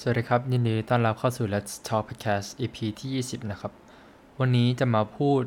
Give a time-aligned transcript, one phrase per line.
[0.00, 3.72] สวัสดีครับ ยินดีต้อนรับเข้าสู่ Let's Talk Podcast EP ที่ 20 นะครับ
[4.40, 5.40] วันนี้จะมาพูด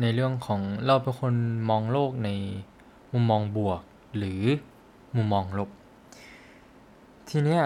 [0.00, 1.34] ในเรื่องของเราเป็นคน
[1.70, 2.30] มองโลกใน
[3.12, 3.80] มุมมองบวก
[4.16, 4.42] หรือ
[5.16, 5.70] มุมมองลบ
[7.28, 7.62] ทีเนี้ย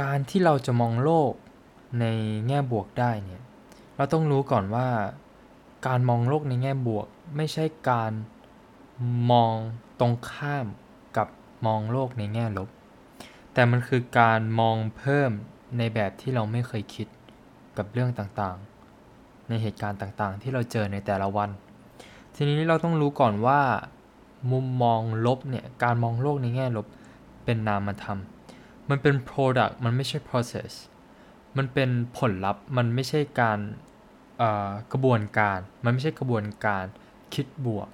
[0.00, 1.32] การที่เราจะมองโลก
[2.00, 2.04] ใน
[2.46, 3.42] แง่บวกได้เนี่ย
[3.96, 4.88] เราต้องรู้ก่อนว่า
[5.86, 8.12] การมองโลกในแง่บวก ไม่ใช่การ
[9.30, 9.54] มอง
[10.00, 10.66] ตรงข้าม
[11.16, 11.28] กับ
[11.66, 12.68] มองโลกในแง่ลบ
[13.58, 15.30] แต่มันคือการมองเพิ่ม
[15.78, 17.08] ในแบบที่เราไม่เคยคิด
[17.78, 21.50] กับเรื่องต่างๆ ในเหตุการณ์ต่างๆ ที่เราเจอในแต่ละวัน
[22.34, 23.60] ทีนี้เราต้องรู้ก่อนว่า
[24.52, 26.86] มุมมองลบเนี่ย การมองโลกในแง่ลบ
[27.44, 28.20] เป็นนามธรรม
[28.90, 30.70] มันเป็น product มันไม่ใช่ process
[31.56, 33.58] มันเป็นผลลัพธ์ มันไม่ใช่การ
[34.92, 36.84] กระบวนการ มันไม่ใช่กระบวนการ
[37.34, 37.88] คิดบวก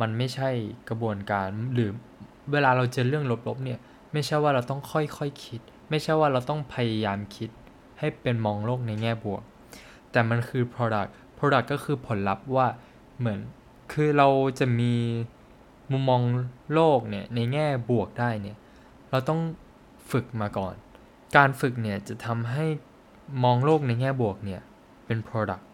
[0.00, 0.50] มันไม่ใช่
[0.88, 1.90] กระบวนการหรือ
[2.52, 3.80] เวลาเราเจอเรื่องลบๆเนี่ย
[4.12, 7.50] ไม่ใช่ว่าเราต้องค่อยๆคคิด ไม่ใช่ว่าเราต้องพยายามคิด
[7.98, 9.42] ให้เป็นมองโลกในแง่บวก
[10.12, 12.66] แต่มันคือ product product ก็คือผลลัพธ์ว่า
[13.18, 13.38] เหมือน
[13.92, 14.28] คือเรา
[14.58, 14.94] จะมี
[15.90, 16.22] มุมมอง
[16.74, 18.56] โลกเนี่ยในแง่บวกได้เนี่ย
[19.10, 19.40] เราต้อง
[20.10, 20.74] ฝึกมาก่อน
[21.36, 22.64] การฝึกเนี่ยจะทำให้
[23.44, 24.60] มองโลกในแง่บวกเนี่ย
[25.06, 25.64] เป็น product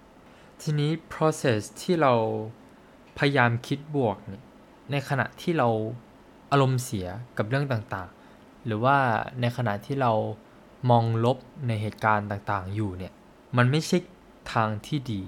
[0.63, 2.15] ทีนี้ process ที่เรา
[3.19, 4.43] พยายามคิดบวกเนี่ย
[4.91, 5.69] ในขณะที่เรา
[6.51, 7.07] อารมณ์เสีย
[7.39, 8.09] กับเรื่องต่าง
[8.67, 8.97] หรือว่า
[9.41, 10.13] ในขณะที่เรา
[10.91, 13.13] มองลบในเหตุการณ์ต่างๆ อยู่เนี่ย
[13.57, 13.99] มันไม่ใช่
[14.53, 15.21] ทางที่ดี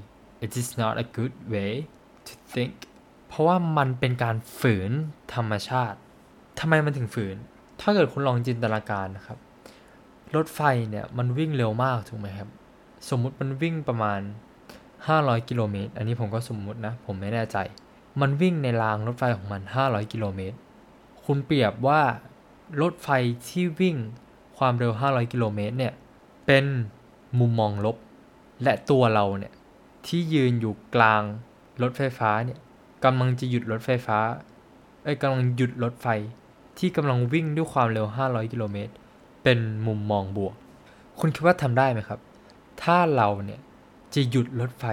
[0.45, 1.73] it is not a good way
[2.27, 2.75] to think
[3.29, 4.91] เพราะว่ามันเป็นการฝืน
[5.35, 5.99] ธรรมชาติ
[6.59, 7.37] ทำไมมันถึงฝืน
[7.81, 9.39] ถ้าเกิดคุณลองจินตนาการนะครับ
[10.37, 12.49] รถไฟเนี่ยมันวิ่งเร็วมากถูกไหมครับ
[13.09, 14.21] สมมุติมันวิ่งประมาณ
[14.85, 17.57] 500 กิโลเมตร อันนี้ผมก็สมมุตินะ ผมไม่แน่ใจ
[18.21, 20.57] มันวิ่งในรางรถไฟของมัน 500 กิโลเมตร
[21.25, 22.01] คุณเปรียบว่า
[22.83, 23.09] รถไฟ
[23.49, 23.97] ที่วิ่ง
[24.59, 25.95] ความเร็ว 500 กิโลเมตรเนี่ย
[26.47, 26.65] เป็น
[27.39, 27.97] มุมมองลบ
[28.63, 29.53] และตัวเราเนี่ย
[30.07, 31.23] ที่ยืนอยู่กลาง
[31.83, 32.59] รถไฟฟ้าเนี่ย
[33.05, 34.19] กำลังจะหยุดรถไฟฟ้า
[35.03, 36.07] เอ้ยกำลังหยุดรถไฟ
[36.79, 38.93] ที่กำลังวิ่งด้วยความเร็ว 500 กิโลเมตร
[39.43, 40.55] เป็นมุมมองบวก
[41.19, 42.21] คุณคิดว่าทำได้ไหมครับ
[42.83, 43.61] ถ้าเราเนี่ย
[44.15, 44.85] จะหยุดรถไฟ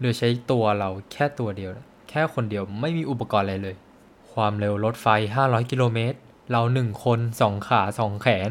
[0.00, 1.70] โดยใช้ตัวเราแค่ตัวเดียว
[2.08, 3.76] แค่คนเดียวไม่มีอุปกรณ์อะไรเลย
[4.32, 6.18] ความเร็วรถไฟ 500 กิโลเมตร
[6.52, 8.50] เราหนึ่งคนสองขาสองแขน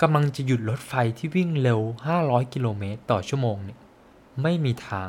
[0.00, 1.80] กำลังจะหยุดรถไฟที่วิ่งเร็ว
[2.16, 3.78] 500 กิโลเมตรต่อชั่วโมงเนี่ย
[4.42, 5.08] ไม่มีทาง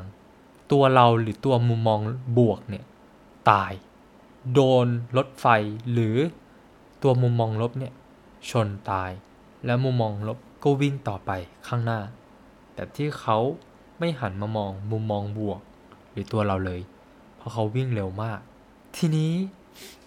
[0.72, 2.00] ตัวเราหรือตัวมุมมอง
[2.38, 2.86] บวกเนี่ย
[3.52, 3.74] ตาย
[4.54, 4.88] โดน
[5.18, 5.46] รถไฟ
[5.92, 6.18] หรือ
[7.04, 7.94] ตัวมุมมองลบเนี่ย
[8.50, 9.12] ชนตาย
[9.66, 11.32] แล้วมุมมองลบก็วิ่งต่อไป
[11.68, 12.00] ข้างหน้า
[12.74, 13.38] แบบที่เขา
[14.00, 15.62] ไม่หันมามองมุมมองบวก
[16.12, 16.82] หรือตัวเราเลย
[17.38, 18.40] เพราะเขาวิ่งเร็วมาก
[18.98, 19.34] ทีนี้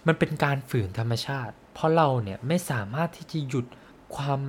[0.07, 3.65] มันเป็นการฝืนธรรมชาติ เพราะเราเนี่ยไม่สามารถที่จะหยุด
[4.15, 4.39] ความ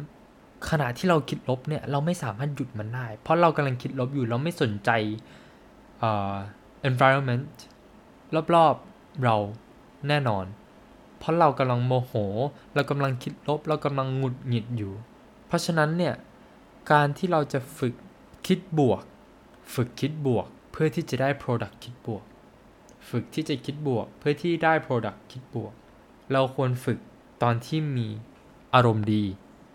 [0.71, 4.91] ขณะที่เราคิดลบเนี่ยเราไม่สามารถหยุดมันได้ เพราะเรากำลังคิดลบอยู่เราไม่สนใจ
[6.09, 6.39] uh,
[6.89, 7.51] environment
[8.55, 9.37] รอบๆเรา
[10.09, 10.45] แน่นอน
[11.19, 12.13] เพราะเรากำลังโมโห
[12.75, 14.93] เรากำลังคิดลบ เรากำลังหงุดหงิดอยู่
[15.47, 16.15] เพราะฉะนั้นเนี่ย
[16.93, 17.95] การที่เราจะฝึก
[18.47, 19.03] คิดบวก
[19.75, 22.25] ฝึกคิดบวก เพื่อที่จะได้ product คิดบวก
[23.11, 25.73] ฝึกที่จะคิดบวก เพื่อที่ได้ product คิดบวก
[26.33, 26.99] เราควรฝึก
[27.43, 28.07] ตอนที่มี
[28.75, 29.25] อารมณ์ดี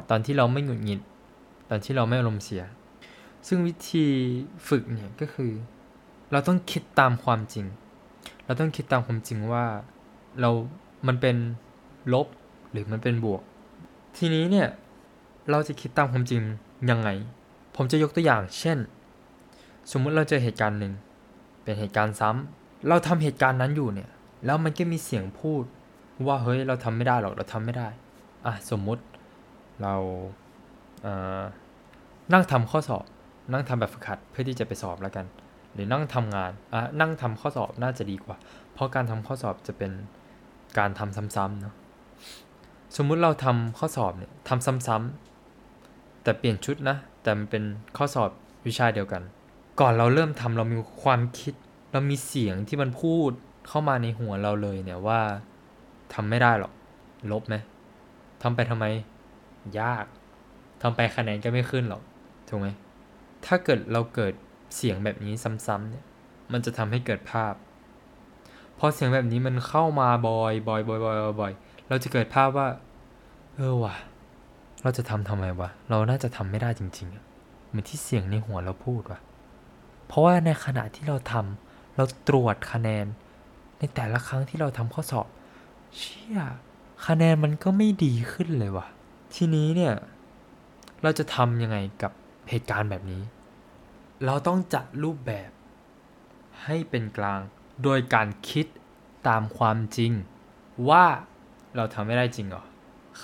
[0.10, 1.02] ตอนที่เราไม่หงุดหงิด
[1.70, 2.64] ตอนที่เราไม่อารมณ์เสีย
[3.48, 4.06] ซึ่งวิธี
[4.68, 5.52] ฝึกเนี่ยก็คือ
[6.32, 7.66] เราต้องคิดตามความจริง
[8.46, 9.66] เราต้องคิดตามความจริงว่า
[10.42, 10.50] เรา
[11.08, 11.36] มันเป็น
[12.14, 12.28] ลบ
[12.72, 13.42] หรือมันเป็นบวก
[14.18, 14.68] ทีนี้เนี่ย
[15.50, 16.42] เราจะคิดตามความจริง
[16.90, 17.10] ยังไง
[17.76, 18.78] ผมจะยกตัวอย่าง เช่น
[19.92, 20.94] สมมุติเราเจอเหตุการณ์หนึ่ง
[21.64, 24.10] เป็นเหตุการณ์ซ้ำเราทำเหตุการณ์นั้นอยู่เนี่ย
[24.46, 25.64] แล้วมันก็มีเสียงพูด
[26.28, 27.88] ว่าเฮ้ยเราทำไม่ได้หรอกเราทำไม่ได้
[28.46, 29.04] อะสมมุติ
[29.82, 29.96] เรา
[31.04, 33.06] เนั่งทำข้อสอบ
[33.52, 35.26] นั่งทำแบบฝึกหัดเพื่อที่จะไปสอบแล้วกัน
[35.74, 38.38] หรือนั่งทำงานอะนั่งทำข้อสอบน่าจะดีกว่า
[38.74, 39.92] เพราะการทำข้อสอบจะเป็น
[40.78, 41.74] การทำซ้ำๆเนาะ
[42.98, 47.64] สมมุติเราทำข้อสอบเนี่ยทำซ้ำๆแต่เปลี่ยนชุดนะ แต่มันเป็น
[47.98, 48.30] ข้อสอบ
[48.68, 49.22] วิชาเดียวกัน
[49.80, 51.54] ก่อนเราเริ่มทำเรามีความคิด
[51.92, 53.32] เรามีเสียงที่มันพูด
[53.68, 55.22] เข้ามาในหัวเราเลยเนี่ยว่า
[56.14, 56.74] ทำไม่ได้หรอก
[57.32, 57.56] ลบไหม
[58.42, 58.86] ทำไปทำไม
[59.80, 60.06] ยาก
[60.82, 62.02] ทำไปคะแนนก็ไม่ขึ้นหรอก
[62.48, 62.68] ถูกไหม
[63.46, 64.34] ถ้าเกิดเราเกิด
[64.76, 66.06] เสียงแบบนี้ซ้ำๆเนี่ย
[66.52, 67.54] มันจะทำให้เกิดภาพ
[68.80, 71.54] พอเสียงแบบนี้มันเข้ามาบ่อยบ่อยบ่อยบ่อยบ่อย
[71.90, 72.68] เราจะเกิดภาพว่า
[73.56, 73.96] เออว่ะ
[74.84, 77.08] เราจะทำทำไมวะ เราน่าจะทำไม่ได้จริง
[77.40, 79.20] ๆ เหมือนที่เสียงในหัวเราพูดว่ะ
[80.08, 83.06] เพราะว่าในขณะที่เราทำเราตรวจคะแนน
[83.80, 85.28] ในแต่ละครั้งที่เราทำข้อสอบ
[85.98, 86.40] เชี่ย
[87.06, 88.88] คะแนนมันก็ไม่ดีขึ้นเลยว่ะ
[89.36, 89.94] ทีนี้เนี่ย
[91.02, 92.12] เราจะทำยังไงกับ
[92.50, 93.22] เหตุการณ์แบบนี้
[94.26, 95.50] เราต้องจัดรูปแบบ
[96.64, 97.40] ให้เป็นกลาง
[97.84, 98.66] โดยการคิด
[99.28, 100.12] ตามความจริง
[100.90, 101.04] ว่า
[101.76, 102.64] เราทำไม่ได้จริงเหรอ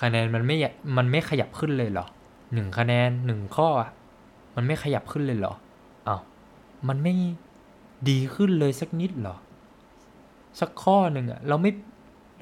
[0.00, 0.56] คะแนนมันไม่
[0.96, 2.06] มันไม่ขยับขึ้นเลยเหรอ
[2.54, 3.90] หนึ่งคะแนนหนึ่งข้ออะ
[4.56, 5.54] มันไม่ขยับขึ้นเลยเหรอ
[6.08, 6.20] อา้าว
[6.88, 7.14] มันไม่
[8.08, 9.36] ดีขึ้นเลยสักนิดเหรอ
[10.60, 11.70] สักข้อหนึ่งอะเราไม่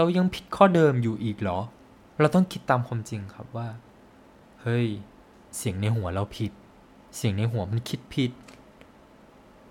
[0.01, 1.59] เรายังผิดข้อเดิมอยู่อีกเหรอ
[2.21, 3.69] เราต้องคิดตามความจริงครับว่า
[4.63, 4.87] เฮ้ย
[5.57, 6.53] เสียงในหัวเราผิด
[7.17, 8.33] เสียงในหัวมันคิดผิด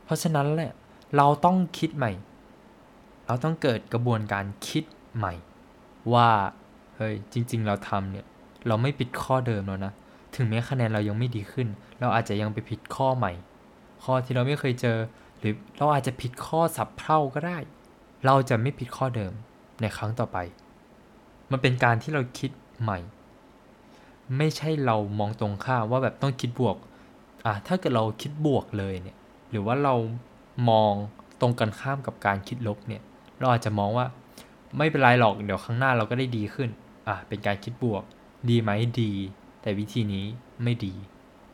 [0.03, 0.71] เพราะฉะนั้นแหละ
[1.17, 2.11] เราต้องคิดใหม่
[3.27, 4.83] เราต้องเกิดกระบวนการคิด
[5.15, 5.33] ใหม่
[6.13, 6.29] ว่า
[6.95, 8.25] เฮ้ยจริง ๆ เราทำเนี่ย
[8.67, 9.93] เราไม่ผิดข้อเดิมแล้วนะ
[10.35, 11.67] ถึงแม้คะแนนเรายังไม่ดีขึ้น
[11.99, 13.31] เราอาจจะยังไปผิดข้อใหม่
[14.03, 14.97] ข้อที่เราไม่เคยเจอ
[15.39, 17.57] หรือเราอาจจะผิดข้อสับเพร่าก็ได้
[18.25, 19.33] เราจะไม่ผิดข้อเดิม
[19.81, 20.37] ในครั้งต่อไป
[21.51, 22.99] มันเป็นการที่เราคิดใหม่
[24.37, 26.77] ไม่ใช่เรามองตรงข้ามว่าแบบต้องคิดบวก
[27.45, 29.17] อะถ้าเกิดเราคิดบวกเลยเนี่ย
[29.51, 29.95] หรือว่าเรา
[30.69, 30.93] มอง
[31.41, 33.01] ตรงกันข้ามกับการคิดลบเนี่ย
[33.39, 34.05] เราอาจจะมองว่า
[34.77, 36.69] ไม่เป็นไรหรอกเดี๋ยวครั้งหน้าเราก็ได้ดีขึ้น
[37.07, 38.03] อะเป็นการคิดบวก
[38.49, 38.71] ดีไหม
[39.01, 39.11] ดี
[39.61, 40.25] แต่วิธีนี้
[40.63, 40.93] ไม่ดี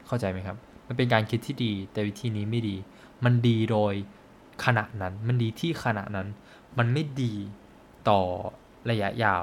[0.08, 0.58] เข้าใจไหมครับ
[0.88, 2.76] มันเป็นการคิดที่ดี แต่วิธีนี้ไม่ดี
[3.24, 3.94] มันดีโดย
[4.66, 6.28] ขณะนั้น มันดีที่ขณะนั้น
[6.78, 7.34] มันไม่ดี
[8.10, 8.22] ต่อ
[8.90, 9.42] ระยะยาว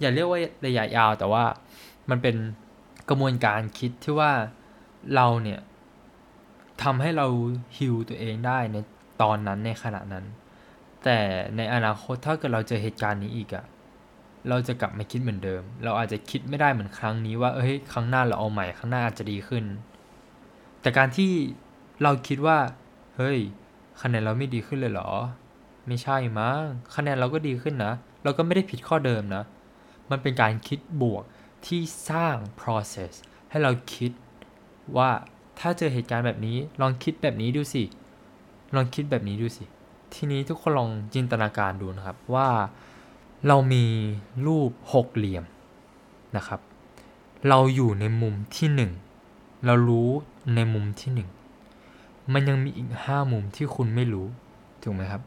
[0.00, 1.44] อย่าเรียกว่าระยะยาว แต่ว่า
[2.10, 2.36] มันเป็น
[3.08, 4.32] กระบวนการคิดที่ว่า
[5.14, 5.60] เราเนี่ย
[6.82, 7.26] ทำให้เรา
[7.78, 8.76] ฮิวตัวเองได้ใน
[9.22, 10.24] ตอนนั้นในขณะนั้น
[11.04, 11.18] แต่
[11.56, 13.64] ในอนาคตถ้าเกิดเราเจอเหตุการณ์นี้อีกอะ
[14.48, 19.64] เราจะกลับมาคิดเหมือนเดิม เราอาจจะคิดไม่ได้เหมือนครั้งนี้ว่า เอ้ย ครั้งหน้าเราเอาใหม่ ครั้งหน้าอาจจะดีขึ้น
[20.80, 21.30] แต่การที่
[22.02, 22.58] เราคิดว่า
[23.16, 23.38] เฮ้ย
[24.00, 25.10] คะแนนเราไม่ดีขึ้นเลยเหรอ
[25.90, 26.62] ไม่ใช่มั้ง
[26.94, 27.92] คะแนนเราก็ดีขึ้นนะ
[28.24, 29.42] เราก็ไม่ได้ผิดข้อเดิมนะ
[30.10, 31.22] มันเป็นการคิดบวก
[31.66, 33.12] ที่สร้าง process
[33.50, 34.10] ให้เราคิด
[34.96, 35.10] ว่า
[35.58, 37.82] ถ้าเจอเหตุการณ์แบบนี้ ลองคิดแบบนี้ดูสิ
[38.74, 39.64] ลองคิดแบบนี้ดูสิ
[40.14, 42.48] ทีนี้ทุกคนลองจินตนาการดูนะครับว่า
[43.46, 43.84] เรามี
[44.46, 45.44] รูปหกเหลี่ยม
[46.36, 46.60] นะครับ
[47.48, 48.92] เราอยู่ในมุมที่หนึ่ง
[49.66, 50.08] เรารู้
[50.54, 51.28] ในมุมที่หนึ่ง
[52.32, 54.26] มันยังมีอีกห้ามุมที่คุณไม่รู้
[54.82, 55.22] ถูกไหมครับ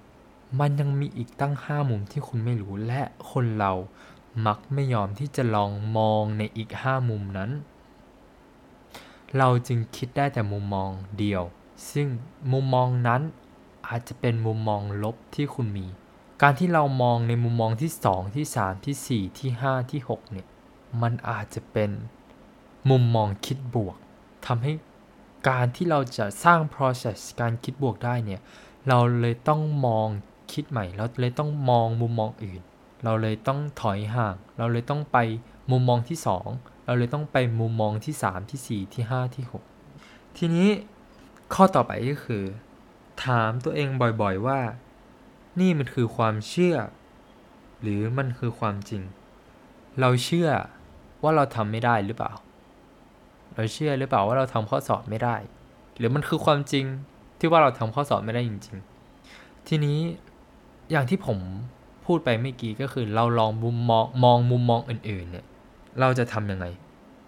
[0.60, 3.02] มันยังมีอีกตั้งห้ามุมที่คุณไม่รู้และ
[3.32, 3.74] คนเรา
[4.46, 7.52] มักไม่ยอมที่จะลองมองในอีกห้ามุมนั้น
[9.38, 10.90] เราจึงคิดได้แต่มุมมอง
[11.20, 11.44] เดียว
[11.92, 12.08] ซึ่ง
[12.52, 13.22] มุมมองนั้น
[13.88, 15.88] อาจจะเป็นมุมมองลบที่คุณมี
[16.42, 20.48] การที่เรามองในมุมมองที่2ที่3ที่4ที่5ที่6เนี่ย
[21.02, 21.92] มันอาจจะเป็น
[22.90, 23.98] มุมมองคิดบวก
[24.46, 24.74] ทำให้
[25.50, 28.42] การที่เราจะสร้าง process การคิดบวกได้เนี่ย
[28.88, 30.08] เราเลยต้องมอง
[30.52, 32.62] คิดใหม่ เราเลยต้องมองมุมมองอื่น
[33.04, 35.18] เราเลยต้องถอยห่าง เราเลยต้องไป
[35.72, 36.18] มุมมองที่
[36.52, 39.46] 2 เราเลยต้องไปมุมมองที่ 3 ที่ 4 ที่ 5 ที่
[39.90, 40.70] 6 ทีนี้
[41.54, 42.44] ข้อต่อไปก็คือ
[43.26, 43.88] ถามตัวเอง
[44.22, 44.60] บ่อยๆว่า
[45.60, 46.76] นี่มันคือความเชื่อ
[47.82, 49.02] หรือมันคือความจริง
[50.00, 50.50] เราเชื่อ
[51.24, 52.34] ว่าเราทำไม่ได้หรือเปล่า
[53.56, 55.36] เราเชื่อหรือเปล่าว่าเราทำข้อสอบไม่ได้
[55.98, 56.86] หรือมันคือความจริง
[57.40, 58.78] ที่ว่าเราทำข้อสอบไม่ได้จริง
[59.24, 59.98] ๆ ทีนี้
[60.92, 61.38] อย่างที่ผม
[62.06, 65.46] พูดไปเมื่อกี้ก็คือเราลองมุมมองมองมุมมองอื่น ๆ เนี่ย
[66.00, 66.66] เราจะทำยังไง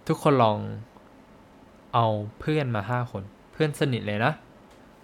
[0.07, 0.57] ทุกคนลอง
[1.93, 2.05] เอา
[2.39, 4.33] เพื่อนมาห้าคน เพื่อนสนิทเลยนะ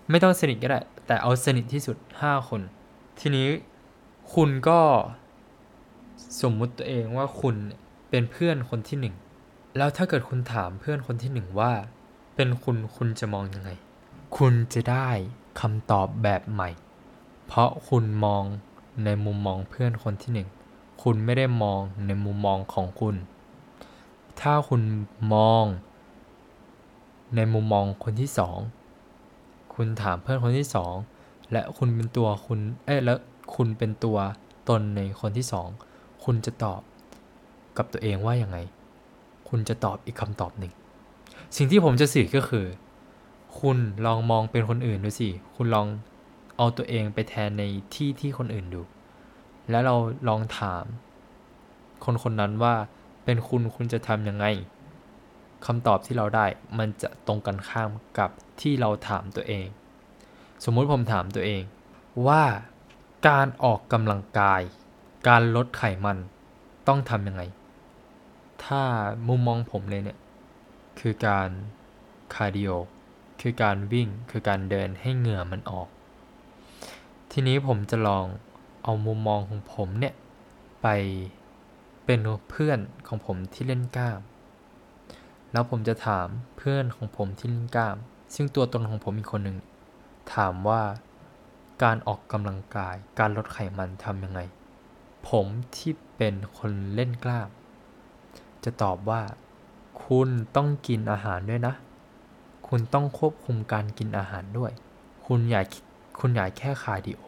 [0.10, 2.62] ไม่ต้องสนิทก็ได้ แต่เอาสนิทที่สุดห้าคน
[3.20, 3.48] ทีนี้
[4.34, 4.80] คุณก็
[6.42, 7.56] สมมุติตัวเองว่าคุณ
[8.10, 9.16] เป็นเพื่อนคนที่หนึ่ง
[9.78, 11.72] แล้วถ้าเกิดคุณถามเพื่อนคนที่หนึ่งว่า
[12.36, 13.70] เป็นคุณคุณจะมองยังไง
[14.38, 15.10] คุณจะได้
[15.60, 16.70] คำตอบแบบใหม่
[17.54, 18.44] เพราะคุณมอง
[19.06, 20.50] ในมุมมองเพื่อนคนที่หนึ่ง
[21.04, 23.16] คุณไม่ได้มองในมุมมองของคุณ
[24.42, 24.82] ถ้าคุณ
[25.34, 25.64] มอง
[27.36, 28.58] ในมุมมองคนที่สอง
[29.74, 30.94] คุณถามเพื่อนคนที่สอง
[31.52, 33.18] และคุณเป็นตัวคุณ เอ้แล้ว
[33.56, 34.18] คุณเป็นตัว
[34.70, 35.68] ตนในคนที่สอง
[36.24, 36.82] คุณจะตอบ
[37.78, 38.58] กับตัวเองว่าอย่างไง
[39.50, 40.74] คุณจะตอบอีกคำตอบหนึ่ง
[41.56, 42.66] สิ่งที่ผมจะสื่อก็คือ
[43.60, 45.88] คุณลองมองเป็นคนอื่นดูสิ คุณลอง
[46.58, 47.64] เอาตัวเองไปแทนใน
[47.96, 48.82] ที่ที่คนอื่นดู
[49.70, 49.96] แล้วเรา
[50.28, 50.84] ลองถาม
[52.06, 52.76] คนคนนั้นว่า
[53.26, 54.46] เป็นคุณคุณจะทำยังไง
[55.66, 56.46] คำตอบที่เราได้
[56.80, 57.90] มันจะตรงกันข้าม
[58.20, 58.30] กับ
[58.62, 59.66] ที่เราถามตัวเอง
[60.66, 61.62] สมมุติผมถามตัวเอง
[62.28, 62.44] ว่า
[63.28, 64.62] การออกกำลังกาย
[65.28, 66.18] การลดไขมัน
[66.88, 67.42] ต้องทำยังไง
[68.66, 68.82] ถ้า
[69.28, 70.20] มุมมองผมเลยเนี่ย
[71.00, 71.50] คือการ
[72.34, 72.70] cardio
[73.42, 75.88] คือการวิ่งคือการเดินให้เหงื่อมันออก
[77.32, 78.26] ทีนี้ผมจะลอง
[78.84, 80.14] เอามุมมองของผมเนี่ย
[80.82, 80.88] ไป
[82.06, 82.20] เป็น
[82.50, 84.20] เพื่อนของผมที่เล่นกล้าม
[85.52, 87.98] แล้วผมจะถามเพื่อนของผมที่เล่นกล้าม
[88.36, 89.58] ซึ่งตัวตนของผมอีกคนหนึ่ง
[90.34, 90.82] ถามว่า
[91.84, 94.40] การออกกำลังกาย การลดไขมันทำยังไง
[95.30, 95.46] ผม
[95.76, 97.50] ที่เป็นคนเล่นกล้าม
[98.64, 99.22] จะตอบว่า
[100.06, 101.74] คุณต้องกินอาหารด้วยนะ
[102.68, 104.72] คุณต้องควบคุมการกินอาหารด้วย
[105.26, 105.80] คุณอย่าคุ
[106.22, 107.28] คุณอย่าแค่ cardio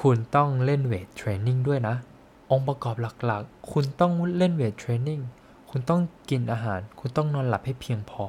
[0.00, 1.94] คุณต้องเล่น weight training ด้วยนะ
[2.50, 5.20] องค์ประกอบหลักๆ คุณต้องเล่น weight training
[5.70, 8.24] คุณต้องกินอาหาร คุณต้องนอนหลับให้เพียงพอ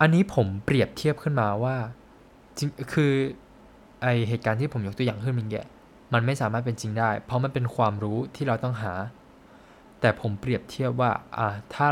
[0.00, 1.76] อันนี้ผมเปรียบเทียบขึ้นมาว่า
[2.56, 3.12] จริงคือ
[4.02, 5.62] ไอเหตุการณ์ที่ผมยกตัวอย่างขึ้นมันแย่
[6.12, 8.92] มันไม่สามารถเป็นจริงได้ เพราะมันเป็นความรู้ที่เราต้องหา
[10.00, 11.86] แต่ผมเปรียบเทียบว่าอ่าถ้า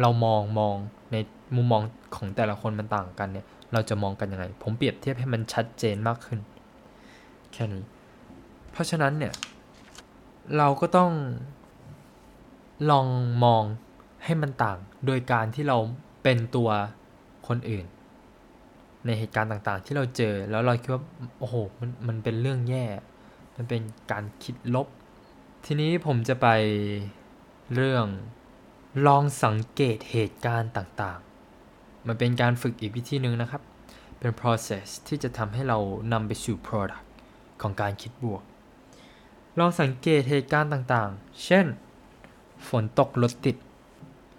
[0.00, 0.74] เรามองมอง
[1.12, 1.16] ใน
[1.56, 1.82] มุมมอง
[2.16, 6.40] ของแต่ละคนมันต่างกันเนี่ย เราจะมองกันยังไง ผมเปรียบเทียบให้มันชัดเจนมากขึ้น
[7.52, 7.84] แค่นี้
[8.72, 9.34] เพราะฉะนั้นเนี่ย
[10.56, 11.12] เราก็ต้อง
[12.90, 13.06] ลอง
[13.44, 13.62] มอง
[14.24, 15.78] ให้มันต่าง โดยการที่เรา
[16.22, 16.68] เป็นตัว
[17.48, 17.84] คนอื่น
[19.04, 21.02] ในเหตุการณ์ต่างๆ ที่เราเจอแล้วเราคิดว่า
[21.38, 22.84] โอ้โหมันมันเป็นเรื่องแย่
[23.56, 23.82] มันเป็น
[24.12, 24.86] การคิดลบ
[25.64, 26.48] ทีนี้ผมจะไป
[27.74, 28.06] เรื่อง
[29.06, 31.35] ลองสังเกตเหตุการณ์ต่างๆ
[32.06, 33.62] มันเป็นการฝึกอีกวิธีหนึ่งนะครับ
[34.18, 35.78] เป็น process ที่จะทำให้เรา
[36.12, 37.06] นำไปสู่ product
[37.62, 38.42] ของการคิดบวก
[39.58, 41.66] ลองสังเกตเหตุการณ์ต่างๆ เช่น
[42.68, 43.56] ฝนตกรถติด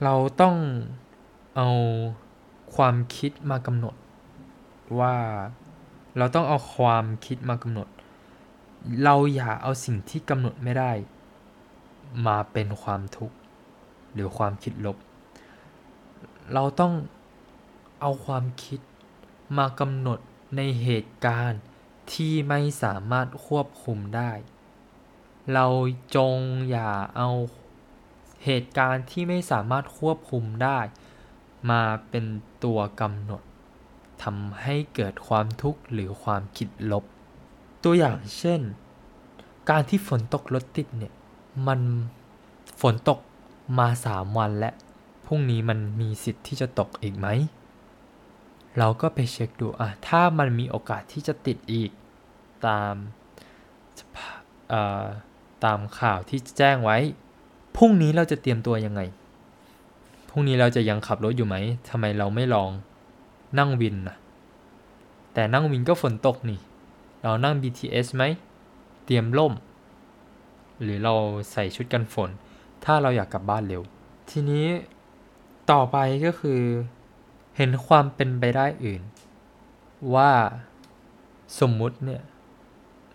[0.03, 0.55] เราต้อง
[1.55, 1.69] เอา
[2.75, 3.95] ความคิดมากำหนด
[5.00, 5.15] ว่า
[6.17, 7.88] เราต้องเอาความคิดมากำหนด
[9.03, 10.91] เราอย่าเอาสิ่งที่กำหนดไม่ได้
[12.25, 13.36] มาเป็นความทุกข์
[14.13, 14.97] หรือความคิดลบ
[16.53, 16.93] เราต้อง
[17.99, 18.79] เอาความคิด
[19.57, 20.19] มากำหนด
[20.55, 21.61] ในเหตุการณ์
[22.13, 24.31] ที่ไม่สามารถควบคุมได้
[25.53, 25.67] เรา
[26.15, 26.37] จง
[26.69, 27.29] อย่าเอา
[28.45, 30.79] เหตุการณ์ที่ไม่สามารถควบคุมได้
[31.69, 32.25] มาเป็น
[32.63, 33.41] ตัวกำหนด
[34.23, 37.03] ทำให้เกิดความทุกข์หรือความคิดลบ
[37.83, 38.61] ตัวอย่างเช่น
[39.69, 41.13] การที่ฝนตกรถติดเนี่ย
[41.67, 41.79] มัน
[42.81, 43.19] ฝนตก
[43.79, 44.71] มาสามวันและ
[45.25, 47.27] พรุ่งนี้มันมีสิทธิ์ที่จะตกอีกไหม
[48.79, 51.91] เราก็ไปเช็คดูอะถ้ามันมีโอกาสที่จะติดอีก
[52.67, 52.96] ตาม
[55.65, 56.98] ตามข่าวที่แจ้งไว้
[57.77, 59.01] พรุ่งนี้เราจะเตรียมตัวยังไง
[60.29, 61.55] พรุ่งนี้เราจะยังขับรถอยู่ไหม
[61.89, 62.69] ทำไมเราไม่ลอง
[63.60, 64.17] นั่งวินนะ
[65.34, 66.60] แต่นั่งวินก็ฝนตกนี่
[67.24, 68.24] เรานั่ง BTS ไหม
[69.05, 69.53] เตรียมร่ม
[70.81, 71.13] หรือเรา
[71.51, 72.29] ใส่ชุดกันฝน
[72.86, 73.81] ถ้าเราอยากกลับบ้านเร็ว
[74.29, 74.67] ทีนี้
[75.72, 76.62] ต่อไปก็คือ
[77.59, 79.01] เห็นความเป็นไปได้อื่น
[80.15, 80.31] ว่า
[81.59, 82.21] สมมุติเนี่ย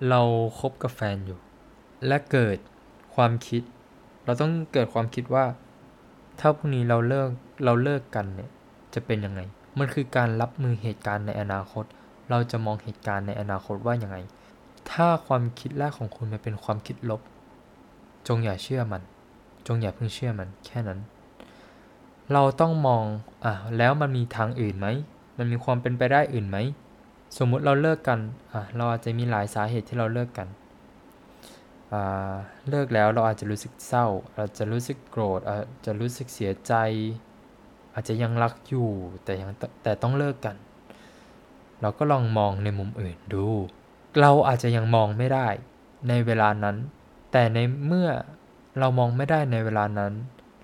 [0.09, 0.21] เรา
[0.59, 1.39] ครบกับแฟนอยู่
[2.07, 2.57] และเกิด
[3.15, 3.63] ความคิด
[4.25, 5.45] เราต้องเกิดความคิดว่า
[6.41, 7.29] ถ้าพรุ่งนี้เราเลิก
[7.65, 8.51] เราเลิกกันเนี่ย
[8.95, 9.41] จะเป็นยังไง
[9.79, 11.85] มันคือการรับมือเหตุการณ์ในอนาคต
[12.31, 14.17] เราจะมองเหตุการณ์ในอนาคตว่าอย่างไง
[14.91, 17.21] ถ้าความคิดแรกของคุณมันเป็นความคิดลบ
[18.29, 19.03] จงอย่าเชื่อมัน
[19.67, 20.99] จงอย่าเพิ่งเชื่อมัน แค่นั้น
[22.33, 23.05] เราต้องมอง
[23.45, 24.89] อะแล้วมันมีทางอื่นไหม
[25.39, 26.59] มันมีความเป็นไปได้อื่นไหม
[27.39, 28.19] สมมุติเราเลิกกัน
[28.53, 30.49] อะเราอาจจะมีหลายสาเหตุที่เราเลิกกัน
[31.93, 32.35] อ่า
[32.71, 36.75] เลิกแล้วเราอาจจะรู้สึกเศร้า อาจจะรู้สึกโกรธ อาจจะรู้สึกเสียใจ
[37.95, 38.89] อาจจะยังรักอยู่
[39.25, 39.51] แต่ยัง
[39.83, 40.57] แต่ต้องเลิกกัน
[41.81, 43.45] เราก็ลองมองในมุมอื่นดู
[44.21, 45.47] เราอาจจะยังมองไม่ได้
[46.09, 46.77] ในเวลานั้น
[47.33, 48.09] แต่ในเมื่อ
[48.79, 50.13] เรามองไม่ได้ในเวลานั้น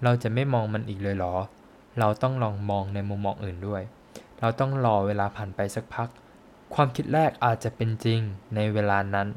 [0.05, 1.35] เราจะไม่มองมันอีกเลยหรอ
[1.99, 3.83] เราต้องลองมองในมุมมองอื่นด้วย
[4.41, 6.09] เราต้องรอเวลาผ่านไปสักพัก
[6.75, 8.21] ความคิดแรกอาจจะเป็นจริง
[8.55, 9.29] ในเวลานั้น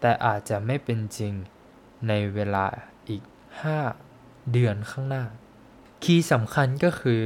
[0.00, 1.32] แต่อาจจะไม่เป็นจริง
[2.08, 2.64] ในเวลา
[3.08, 3.22] อีก
[3.88, 5.24] 5 เดือนข้างหน้า
[6.02, 7.22] key สำคัญก็คือ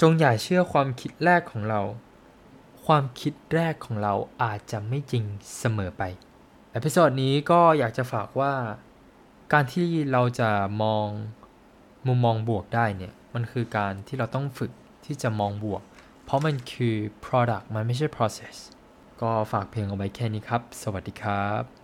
[0.00, 1.80] จงอย่าเชื่อความคิดแรกของเรา
[2.86, 5.24] ความคิดแรกของเราอาจจะไม่จริง
[5.58, 6.02] เสมอไป
[6.72, 8.54] episode นี้ก็อยากจะฝากว่า
[9.52, 10.50] การที่เราจะ
[10.82, 11.06] มอง
[12.06, 14.72] มุมมองบวกได้เนี่ยมันคือการที่เราต้องฝึก
[15.06, 15.82] ที่จะมองบวก
[16.24, 18.56] เพราะมันคือ product มันไม่ใช่ process
[19.20, 21.79] ก็ฝากเพียงเอาไว้แค่นี้ครับ สวัสดีครับ